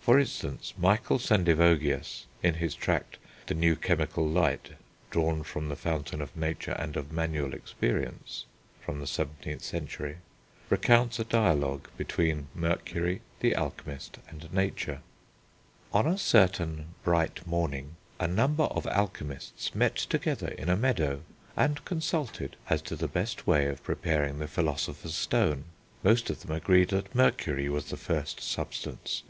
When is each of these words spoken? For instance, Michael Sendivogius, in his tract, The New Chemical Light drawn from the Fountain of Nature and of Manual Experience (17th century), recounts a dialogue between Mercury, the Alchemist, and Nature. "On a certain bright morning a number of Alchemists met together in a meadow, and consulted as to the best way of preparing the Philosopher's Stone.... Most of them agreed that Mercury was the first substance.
For 0.00 0.18
instance, 0.18 0.72
Michael 0.78 1.18
Sendivogius, 1.18 2.24
in 2.42 2.54
his 2.54 2.74
tract, 2.74 3.18
The 3.46 3.52
New 3.52 3.76
Chemical 3.76 4.26
Light 4.26 4.70
drawn 5.10 5.42
from 5.42 5.68
the 5.68 5.76
Fountain 5.76 6.22
of 6.22 6.34
Nature 6.34 6.70
and 6.72 6.96
of 6.96 7.12
Manual 7.12 7.52
Experience 7.52 8.46
(17th 8.88 9.60
century), 9.60 10.16
recounts 10.70 11.18
a 11.18 11.24
dialogue 11.24 11.88
between 11.98 12.48
Mercury, 12.54 13.20
the 13.40 13.54
Alchemist, 13.54 14.16
and 14.30 14.50
Nature. 14.50 15.02
"On 15.92 16.06
a 16.06 16.16
certain 16.16 16.94
bright 17.04 17.46
morning 17.46 17.96
a 18.18 18.26
number 18.26 18.64
of 18.64 18.86
Alchemists 18.86 19.74
met 19.74 19.96
together 19.96 20.48
in 20.48 20.70
a 20.70 20.74
meadow, 20.78 21.20
and 21.54 21.84
consulted 21.84 22.56
as 22.70 22.80
to 22.80 22.96
the 22.96 23.08
best 23.08 23.46
way 23.46 23.66
of 23.66 23.84
preparing 23.84 24.38
the 24.38 24.48
Philosopher's 24.48 25.14
Stone.... 25.16 25.64
Most 26.02 26.30
of 26.30 26.40
them 26.40 26.52
agreed 26.52 26.88
that 26.88 27.14
Mercury 27.14 27.68
was 27.68 27.90
the 27.90 27.98
first 27.98 28.40
substance. 28.40 29.22